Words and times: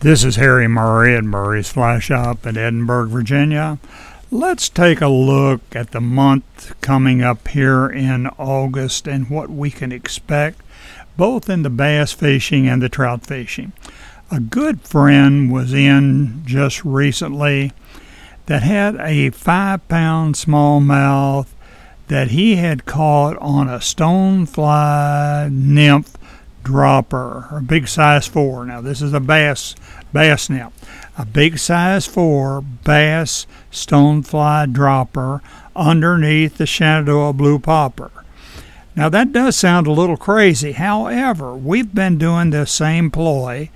This 0.00 0.22
is 0.22 0.36
Harry 0.36 0.68
Murray 0.68 1.16
at 1.16 1.24
Murray's 1.24 1.70
Fly 1.70 1.98
Shop 1.98 2.46
in 2.46 2.56
Edinburg, 2.56 3.08
Virginia. 3.08 3.80
Let's 4.30 4.68
take 4.68 5.00
a 5.00 5.08
look 5.08 5.60
at 5.72 5.90
the 5.90 6.00
month 6.00 6.72
coming 6.80 7.20
up 7.20 7.48
here 7.48 7.88
in 7.88 8.28
August 8.38 9.08
and 9.08 9.28
what 9.28 9.50
we 9.50 9.72
can 9.72 9.90
expect 9.90 10.60
both 11.16 11.50
in 11.50 11.62
the 11.62 11.70
bass 11.70 12.12
fishing 12.12 12.68
and 12.68 12.80
the 12.80 12.88
trout 12.88 13.26
fishing. 13.26 13.72
A 14.30 14.38
good 14.38 14.82
friend 14.82 15.50
was 15.50 15.74
in 15.74 16.44
just 16.46 16.84
recently 16.84 17.72
that 18.46 18.62
had 18.62 18.94
a 19.00 19.30
five 19.30 19.88
pound 19.88 20.36
smallmouth 20.36 21.48
that 22.06 22.30
he 22.30 22.54
had 22.54 22.86
caught 22.86 23.36
on 23.38 23.68
a 23.68 23.78
stonefly 23.78 25.50
nymph 25.50 26.17
dropper, 26.68 27.48
a 27.50 27.62
big 27.62 27.88
size 27.88 28.26
four. 28.26 28.66
Now 28.66 28.82
this 28.82 29.00
is 29.00 29.14
a 29.14 29.20
bass 29.20 29.74
bass 30.12 30.50
nymph, 30.50 30.74
a 31.16 31.24
big 31.24 31.58
size 31.58 32.04
four 32.04 32.60
bass 32.60 33.46
stonefly 33.72 34.70
dropper 34.70 35.40
underneath 35.74 36.58
the 36.58 36.66
Shenandoah 36.66 37.32
blue 37.32 37.58
popper. 37.58 38.10
Now 38.94 39.08
that 39.08 39.32
does 39.32 39.56
sound 39.56 39.86
a 39.86 39.92
little 39.92 40.18
crazy. 40.18 40.72
However, 40.72 41.54
we've 41.54 41.94
been 41.94 42.18
doing 42.18 42.50
the 42.50 42.66
same 42.66 43.10
ploy 43.10 43.70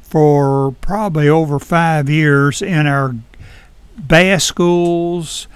for 0.00 0.72
probably 0.80 1.28
over 1.28 1.58
five 1.58 2.08
years 2.08 2.62
in 2.62 2.86
our 2.86 3.14
bass 3.98 4.46
schools, 4.46 5.48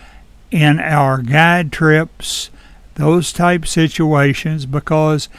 in 0.51 0.79
our 0.79 1.23
guide 1.23 1.73
trips, 1.73 2.51
those 2.97 3.33
type 3.33 3.67
situations 3.67 4.67
because 4.67 5.31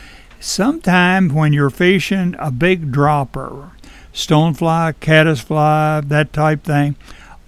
Sometimes 0.46 1.32
when 1.32 1.54
you're 1.54 1.70
fishing 1.70 2.36
a 2.38 2.52
big 2.52 2.92
dropper, 2.92 3.72
stonefly, 4.14 5.00
caddisfly, 5.00 6.02
that 6.10 6.34
type 6.34 6.66
thing, 6.66 6.98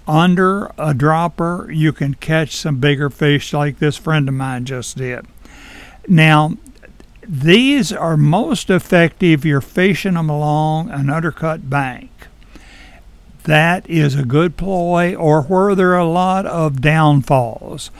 under 0.08 0.72
a 0.78 0.94
dropper, 0.94 1.70
you 1.70 1.92
can 1.92 2.14
catch 2.14 2.56
some 2.56 2.80
bigger 2.80 3.10
fish 3.10 3.52
like 3.52 3.80
this 3.80 3.98
friend 3.98 4.30
of 4.30 4.36
mine 4.36 4.64
just 4.64 4.96
did. 4.96 5.26
Now, 6.08 6.54
these 7.28 7.92
are 7.92 8.16
most 8.16 8.70
effective 8.70 9.42
if 9.42 9.46
you're 9.46 9.60
fishing 9.60 10.14
them 10.14 10.30
along 10.30 10.90
an 10.90 11.10
undercut 11.10 11.70
bank. 11.70 12.12
That 13.44 13.90
is 13.90 14.16
a 14.16 14.24
good 14.24 14.56
ploy, 14.56 15.14
or 15.14 15.42
where 15.42 15.76
there 15.76 15.96
are 15.96 16.00
a 16.00 16.06
lot 16.06 16.46
of 16.46 16.80
downfalls. 16.80 17.92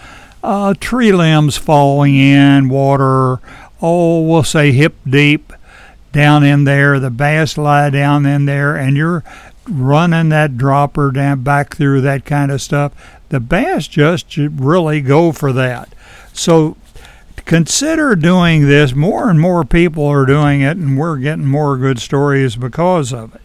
Uh, 0.42 0.76
tree 0.80 1.12
limbs 1.12 1.58
falling 1.58 2.16
in, 2.16 2.70
water, 2.70 3.42
oh, 3.82 4.22
we'll 4.22 4.44
say 4.44 4.72
hip 4.72 4.96
deep 5.08 5.54
down 6.12 6.44
in 6.44 6.64
there. 6.64 7.00
The 7.00 7.10
bass 7.10 7.58
lie 7.58 7.90
down 7.90 8.26
in 8.26 8.46
there, 8.46 8.76
and 8.76 8.96
you're 8.96 9.24
running 9.70 10.30
that 10.30 10.58
dropper 10.58 11.12
down 11.12 11.44
back 11.44 11.76
through 11.76 12.02
that 12.02 12.26
kind 12.26 12.52
of 12.52 12.62
stuff. 12.62 12.94
The 13.30 13.40
bass 13.40 13.88
just 13.88 14.38
really 14.38 15.02
go 15.02 15.32
for 15.32 15.52
that. 15.54 15.94
So 16.34 16.78
consider 17.46 18.16
doing 18.16 18.68
this. 18.68 18.94
More 18.94 19.30
and 19.30 19.40
more 19.40 19.66
people 19.66 20.06
are 20.06 20.26
doing 20.26 20.62
it, 20.62 20.78
and 20.78 20.98
we're 20.98 21.18
getting 21.18 21.46
more 21.46 21.78
good 21.78 22.00
stories 22.00 22.56
because 22.56 23.12
of 23.12 23.36
it. 23.36 23.42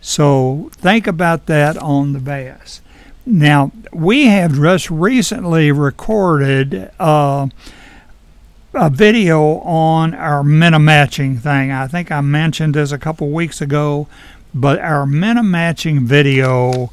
So 0.00 0.70
think 0.72 1.06
about 1.06 1.46
that 1.46 1.76
on 1.76 2.12
the 2.12 2.18
bass. 2.18 2.80
Now, 3.24 3.70
we 3.92 4.26
have 4.26 4.54
just 4.54 4.90
recently 4.90 5.70
recorded. 5.70 6.90
Uh, 6.98 7.48
a 8.74 8.88
video 8.88 9.58
on 9.58 10.14
our 10.14 10.42
minnow 10.42 10.78
matching 10.78 11.36
thing. 11.36 11.70
I 11.70 11.86
think 11.86 12.10
I 12.10 12.20
mentioned 12.22 12.74
this 12.74 12.90
a 12.90 12.98
couple 12.98 13.30
weeks 13.30 13.60
ago, 13.60 14.08
but 14.54 14.78
our 14.78 15.04
minnow 15.04 15.42
matching 15.42 16.06
video, 16.06 16.90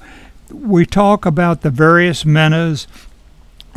we 0.51 0.85
talk 0.85 1.25
about 1.25 1.61
the 1.61 1.69
various 1.69 2.25
minnows, 2.25 2.87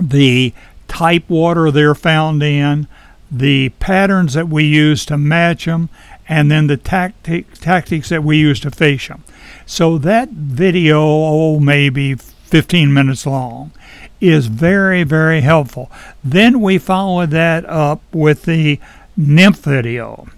the 0.01 0.53
type 0.89 1.29
water 1.29 1.71
they're 1.71 1.95
found 1.95 2.43
in, 2.43 2.89
the 3.31 3.69
patterns 3.79 4.35
that 4.35 4.49
we 4.49 4.65
use 4.65 5.07
to 5.07 5.17
match 5.17 5.67
them, 5.67 5.89
and 6.29 6.51
then 6.51 6.67
the 6.67 6.77
tactic, 6.77 7.53
tactics 7.55 8.09
that 8.09 8.25
we 8.25 8.37
use 8.37 8.59
to 8.61 8.71
fish 8.71 9.09
them. 9.09 9.23
So 9.65 9.97
that 9.99 10.31
video, 10.31 11.01
oh, 11.01 11.61
maybe 11.61 12.15
15 12.15 12.93
minutes 12.93 13.27
long 13.27 13.73
is 14.23 14.47
very, 14.47 15.03
very 15.03 15.41
helpful. 15.41 15.91
Then 16.23 16.61
we 16.61 16.79
follow 16.79 17.27
that 17.27 17.69
up 17.69 18.01
with 18.13 18.45
the 18.45 18.79
nymph 19.17 19.59
video. 19.59 20.29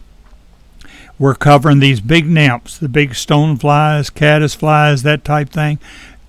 We're 1.18 1.34
covering 1.34 1.78
these 1.78 2.00
big 2.00 2.26
nymphs, 2.26 2.78
the 2.78 2.88
big 2.88 3.14
stone 3.14 3.56
flies, 3.56 4.10
caddis 4.10 4.54
flies, 4.54 5.02
that 5.02 5.24
type 5.24 5.50
thing. 5.50 5.78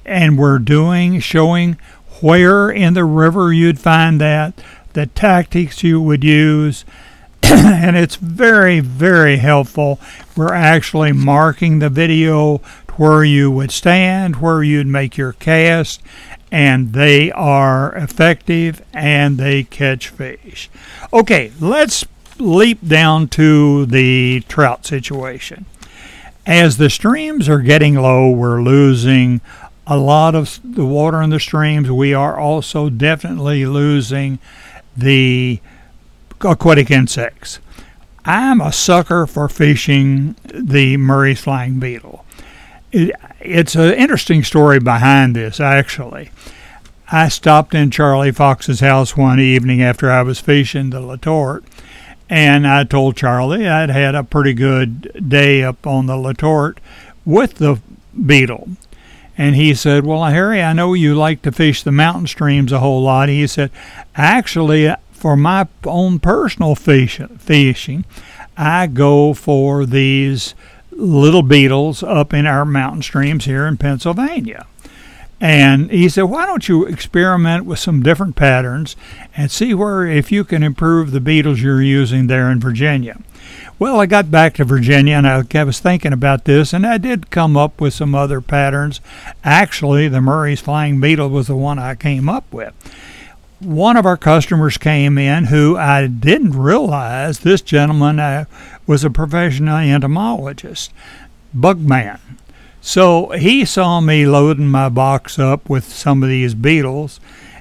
And 0.05 0.37
we're 0.37 0.59
doing, 0.59 1.19
showing 1.21 1.77
where 2.21 2.69
in 2.69 2.93
the 2.93 3.05
river 3.05 3.51
you'd 3.51 3.79
find 3.79 4.21
that, 4.21 4.61
the 4.93 5.07
tactics 5.07 5.81
you 5.81 6.01
would 6.01 6.23
use. 6.23 6.85
and 7.51 7.95
it's 7.95 8.15
very, 8.15 8.79
very 8.79 9.37
helpful. 9.37 9.99
We're 10.35 10.53
actually 10.53 11.11
marking 11.11 11.79
the 11.79 11.89
video 11.89 12.57
where 12.97 13.23
you 13.23 13.51
would 13.51 13.71
stand, 13.71 14.37
where 14.37 14.63
you'd 14.63 14.87
make 14.87 15.15
your 15.15 15.33
cast, 15.33 16.01
and 16.51 16.93
they 16.93 17.31
are 17.31 17.93
effective 17.95 18.81
and 18.93 19.37
they 19.37 19.63
catch 19.63 20.09
fish. 20.09 20.69
Okay, 21.13 21.51
let's 21.59 22.05
leap 22.39 22.79
down 22.87 23.27
to 23.27 23.85
the 23.85 24.43
trout 24.47 24.85
situation. 24.85 25.65
As 26.47 26.77
the 26.77 26.89
streams 26.89 27.47
are 27.47 27.59
getting 27.59 27.95
low, 27.95 28.29
we're 28.31 28.61
losing 28.61 29.41
a 29.85 29.97
lot 29.97 30.33
of 30.33 30.59
the 30.63 30.85
water 30.85 31.21
in 31.21 31.29
the 31.29 31.39
streams. 31.39 31.91
We 31.91 32.13
are 32.13 32.39
also 32.39 32.89
definitely 32.89 33.65
losing 33.65 34.39
the 34.97 35.59
aquatic 36.41 36.91
insects. 36.91 37.59
I'm 38.25 38.59
a 38.59 38.71
sucker 38.71 39.27
for 39.27 39.47
fishing 39.47 40.35
the 40.53 40.97
Murray's 40.97 41.41
flying 41.41 41.79
beetle 41.79 42.25
it, 42.95 43.11
it's 43.39 43.75
an 43.75 43.93
interesting 43.93 44.43
story 44.43 44.79
behind 44.79 45.35
this, 45.35 45.59
actually. 45.59 46.31
I 47.11 47.29
stopped 47.29 47.75
in 47.75 47.91
Charlie 47.91 48.31
Fox's 48.31 48.79
house 48.79 49.15
one 49.15 49.39
evening 49.39 49.81
after 49.83 50.09
I 50.09 50.23
was 50.23 50.39
fishing 50.39 50.89
the 50.89 51.01
Letort, 51.01 51.63
and 52.29 52.65
I 52.65 52.83
told 52.85 53.15
Charlie 53.15 53.67
I'd 53.67 53.89
had 53.89 54.15
a 54.15 54.23
pretty 54.23 54.53
good 54.53 55.29
day 55.29 55.61
up 55.61 55.85
on 55.85 56.07
the 56.07 56.15
Letort 56.15 56.77
with 57.23 57.55
the 57.55 57.79
beetle. 58.25 58.69
And 59.37 59.55
he 59.55 59.75
said, 59.75 60.05
Well, 60.05 60.23
Harry, 60.23 60.63
I 60.63 60.71
know 60.71 60.93
you 60.93 61.13
like 61.13 61.41
to 61.41 61.51
fish 61.51 61.83
the 61.83 61.91
mountain 61.91 62.25
streams 62.25 62.71
a 62.71 62.79
whole 62.79 63.03
lot. 63.03 63.27
He 63.27 63.45
said, 63.45 63.69
Actually, 64.15 64.95
for 65.15 65.35
my 65.35 65.67
own 65.85 66.19
personal 66.19 66.75
fish, 66.75 67.19
fishing, 67.39 68.05
I 68.57 68.87
go 68.87 69.33
for 69.33 69.85
these 69.85 70.53
little 70.91 71.41
beetles 71.41 72.03
up 72.03 72.33
in 72.33 72.45
our 72.45 72.65
mountain 72.65 73.01
streams 73.01 73.45
here 73.45 73.65
in 73.65 73.77
Pennsylvania. 73.77 74.67
And 75.41 75.91
he 75.91 76.07
said, 76.09 76.23
Why 76.23 76.45
don't 76.45 76.67
you 76.69 76.85
experiment 76.85 77.65
with 77.65 77.79
some 77.79 78.03
different 78.03 78.35
patterns 78.35 78.95
and 79.35 79.51
see 79.51 79.73
where 79.73 80.05
if 80.05 80.31
you 80.31 80.43
can 80.43 80.63
improve 80.63 81.11
the 81.11 81.19
beetles 81.19 81.61
you're 81.61 81.81
using 81.81 82.27
there 82.27 82.49
in 82.49 82.59
Virginia? 82.59 83.19
Well, 83.77 83.99
I 83.99 84.05
got 84.05 84.31
back 84.31 84.53
to 84.55 84.63
Virginia 84.63 85.15
and 85.15 85.27
I 85.27 85.63
was 85.63 85.79
thinking 85.79 86.13
about 86.13 86.45
this, 86.45 86.71
and 86.71 86.85
I 86.85 86.97
did 86.97 87.29
come 87.29 87.57
up 87.57 87.81
with 87.81 87.93
some 87.93 88.15
other 88.15 88.39
patterns. 88.39 89.01
Actually, 89.43 90.07
the 90.07 90.21
Murray's 90.21 90.61
Flying 90.61 91.01
Beetle 91.01 91.29
was 91.29 91.47
the 91.47 91.55
one 91.55 91.79
I 91.79 91.95
came 91.95 92.29
up 92.29 92.45
with 92.53 92.73
one 93.59 93.97
of 93.97 94.05
our 94.05 94.17
customers 94.17 94.77
came 94.77 95.17
in 95.17 95.45
who 95.45 95.77
I 95.77 96.07
didn't 96.07 96.59
realize 96.59 97.39
this 97.39 97.61
gentleman 97.61 98.19
uh, 98.19 98.45
was 98.85 99.03
a 99.03 99.09
professional 99.09 99.77
entomologist, 99.77 100.91
Bugman. 101.55 102.19
So 102.81 103.29
he 103.29 103.65
saw 103.65 103.99
me 103.99 104.27
loading 104.27 104.67
my 104.67 104.89
box 104.89 105.39
up 105.39 105.69
with 105.69 105.85
some 105.85 106.21
of 106.21 106.29
these 106.29 106.53
beetles, 106.53 107.19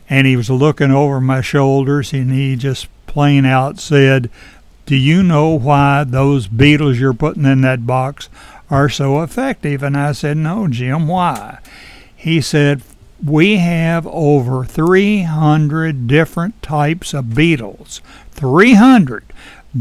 and 0.09 0.27
he 0.27 0.37
was 0.37 0.51
looking 0.51 0.91
over 0.91 1.21
my 1.21 1.41
shoulders, 1.41 2.13
and 2.13 2.31
he 2.31 2.57
just 2.57 2.89
plain 3.07 3.47
out 3.47 3.79
said, 3.79 4.29
Do 4.87 4.97
you 4.97 5.23
know 5.23 5.49
why 5.51 6.05
those 6.05 6.47
beetles 6.47 6.99
you're 6.99 7.15
putting 7.15 7.47
in 7.47 7.63
that 7.63 7.87
box 7.87 8.29
are 8.69 8.89
so 8.89 9.23
effective? 9.23 9.83
And 9.83 9.97
I 9.97 10.13
said, 10.13 10.37
No, 10.37 10.69
Jim, 10.69 11.09
why? 11.09 11.59
He 12.15 12.41
said, 12.41 12.83
we 13.25 13.57
have 13.57 14.07
over 14.07 14.65
300 14.65 16.07
different 16.07 16.63
types 16.63 17.15
of 17.15 17.35
beetles. 17.35 18.01
300 18.33 19.25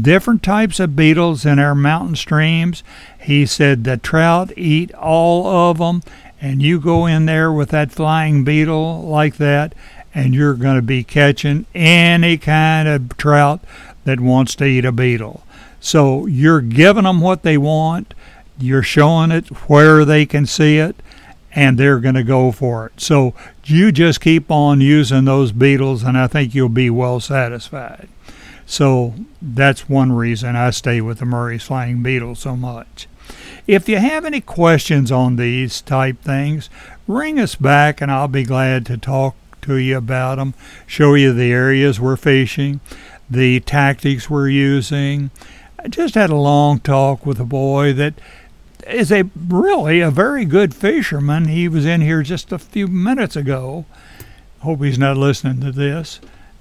different 0.00 0.42
types 0.42 0.80
of 0.80 0.96
beetles 0.96 1.44
in 1.44 1.58
our 1.58 1.74
mountain 1.74 2.16
streams. 2.16 2.82
He 3.20 3.46
said 3.46 3.84
the 3.84 3.96
trout 3.96 4.52
eat 4.56 4.92
all 4.94 5.46
of 5.46 5.78
them, 5.78 6.02
and 6.40 6.62
you 6.62 6.80
go 6.80 7.06
in 7.06 7.26
there 7.26 7.52
with 7.52 7.70
that 7.70 7.92
flying 7.92 8.44
beetle 8.44 9.02
like 9.02 9.36
that, 9.36 9.74
and 10.14 10.34
you're 10.34 10.54
going 10.54 10.76
to 10.76 10.82
be 10.82 11.04
catching 11.04 11.66
any 11.74 12.36
kind 12.36 12.88
of 12.88 13.16
trout 13.16 13.60
that 14.04 14.20
wants 14.20 14.54
to 14.56 14.64
eat 14.64 14.84
a 14.84 14.92
beetle. 14.92 15.44
So 15.80 16.26
you're 16.26 16.60
giving 16.60 17.04
them 17.04 17.20
what 17.20 17.42
they 17.42 17.58
want. 17.58 18.14
You're 18.58 18.82
showing 18.82 19.30
it 19.30 19.48
where 19.68 20.04
they 20.04 20.26
can 20.26 20.46
see 20.46 20.78
it, 20.78 20.96
and 21.54 21.78
they're 21.78 22.00
going 22.00 22.14
to 22.16 22.24
go 22.24 22.50
for 22.52 22.86
it. 22.86 23.00
So 23.00 23.34
you 23.64 23.92
just 23.92 24.20
keep 24.20 24.50
on 24.50 24.80
using 24.80 25.24
those 25.24 25.52
beetles, 25.52 26.02
and 26.02 26.18
I 26.18 26.26
think 26.26 26.54
you'll 26.54 26.68
be 26.68 26.90
well 26.90 27.20
satisfied. 27.20 28.08
So 28.66 29.14
that's 29.40 29.88
one 29.88 30.12
reason 30.12 30.56
I 30.56 30.70
stay 30.70 31.00
with 31.00 31.18
the 31.18 31.26
Murray's 31.26 31.64
Flying 31.64 32.02
Beetle 32.02 32.34
so 32.34 32.56
much. 32.56 33.06
If 33.66 33.88
you 33.88 33.98
have 33.98 34.24
any 34.24 34.40
questions 34.40 35.10
on 35.10 35.36
these 35.36 35.80
type 35.80 36.20
things, 36.22 36.68
ring 37.06 37.38
us 37.38 37.54
back 37.54 38.00
and 38.00 38.10
I'll 38.10 38.28
be 38.28 38.44
glad 38.44 38.84
to 38.86 38.98
talk 38.98 39.36
to 39.62 39.76
you 39.76 39.96
about 39.96 40.36
them, 40.36 40.54
show 40.86 41.14
you 41.14 41.32
the 41.32 41.50
areas 41.50 41.98
we're 41.98 42.16
fishing, 42.16 42.80
the 43.30 43.60
tactics 43.60 44.28
we're 44.28 44.50
using. 44.50 45.30
I 45.78 45.88
just 45.88 46.14
had 46.14 46.30
a 46.30 46.36
long 46.36 46.80
talk 46.80 47.24
with 47.24 47.40
a 47.40 47.44
boy 47.44 47.92
that 47.94 48.14
is 48.86 49.12
a 49.12 49.24
really 49.48 50.00
a 50.00 50.10
very 50.10 50.44
good 50.44 50.74
fisherman. 50.74 51.46
He 51.48 51.68
was 51.68 51.84
in 51.86 52.00
here 52.00 52.22
just 52.22 52.52
a 52.52 52.58
few 52.58 52.86
minutes 52.86 53.36
ago. 53.36 53.84
Hope 54.60 54.82
he's 54.82 54.98
not 54.98 55.16
listening 55.16 55.60
to 55.60 55.72
this. 55.72 56.20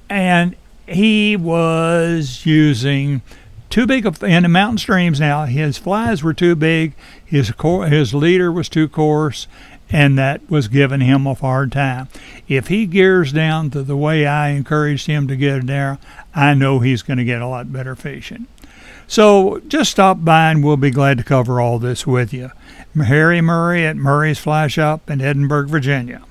And 0.09 0.55
he 0.87 1.35
was 1.35 2.45
using 2.45 3.21
too 3.69 3.87
big 3.87 4.05
of, 4.05 4.21
in 4.23 4.43
the 4.43 4.49
mountain 4.49 4.77
streams 4.77 5.19
now. 5.19 5.45
His 5.45 5.77
flies 5.77 6.21
were 6.21 6.33
too 6.33 6.55
big. 6.55 6.93
His 7.25 7.53
his 7.59 8.13
leader 8.13 8.51
was 8.51 8.69
too 8.69 8.87
coarse, 8.87 9.47
and 9.89 10.17
that 10.17 10.47
was 10.49 10.67
giving 10.67 11.01
him 11.01 11.25
a 11.25 11.33
hard 11.33 11.71
time. 11.71 12.07
If 12.47 12.67
he 12.67 12.85
gears 12.85 13.31
down 13.31 13.71
to 13.71 13.81
the 13.81 13.97
way 13.97 14.27
I 14.27 14.49
encouraged 14.49 15.07
him 15.07 15.27
to 15.27 15.35
get 15.35 15.65
there, 15.65 15.97
I 16.35 16.53
know 16.53 16.79
he's 16.79 17.01
going 17.01 17.17
to 17.17 17.23
get 17.23 17.41
a 17.41 17.47
lot 17.47 17.73
better 17.73 17.95
fishing. 17.95 18.47
So 19.07 19.61
just 19.67 19.91
stop 19.91 20.23
by 20.23 20.51
and 20.51 20.63
we'll 20.63 20.77
be 20.77 20.91
glad 20.91 21.17
to 21.17 21.23
cover 21.23 21.59
all 21.59 21.79
this 21.79 22.07
with 22.07 22.33
you. 22.33 22.51
Harry 22.95 23.41
Murray 23.41 23.85
at 23.85 23.97
Murray's 23.97 24.39
Fly 24.39 24.67
Shop 24.67 25.09
in 25.09 25.21
Edinburg, 25.21 25.67
Virginia. 25.67 26.23